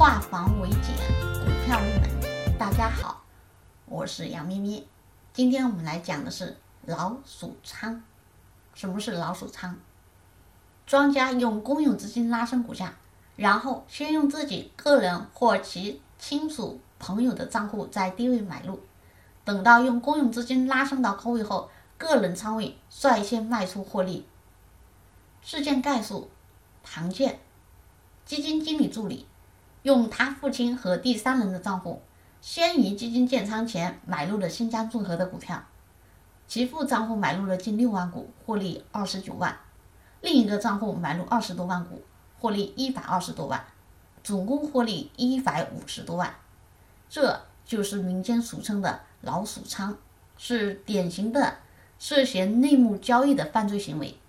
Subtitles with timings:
[0.00, 0.96] 化繁为简，
[1.44, 2.58] 股票入门。
[2.58, 3.22] 大家好，
[3.84, 4.82] 我是杨咩咩。
[5.34, 8.02] 今天我们来讲的是老鼠仓。
[8.72, 9.76] 什么是老鼠仓？
[10.86, 12.94] 庄家用公有资金拉升股价，
[13.36, 18.80] 然后先用自己个人或其亲属、朋友的账户在低位买入，
[19.44, 24.26] 等到用公有资金拉升到高位后，个人仓位率先卖出获利。
[25.42, 26.30] 事件概述：
[26.82, 27.38] 庞建，
[28.24, 29.26] 基金经理助理。
[29.82, 32.02] 用他父亲和第三人的账户，
[32.42, 35.64] 先于基金建仓前买入了新疆众和的股票，
[36.46, 39.52] 其父账户买入了近六万股，获利二十九万；
[40.20, 42.02] 另一个账户买入二十多万股，
[42.38, 43.64] 获利一百二十多万，
[44.22, 46.34] 总共获利一百五十多万。
[47.08, 49.96] 这就是民间俗称的“老鼠仓”，
[50.36, 51.56] 是典型的
[51.98, 54.19] 涉嫌内幕交易的犯罪行为。